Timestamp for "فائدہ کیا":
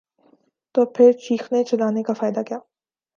2.13-2.57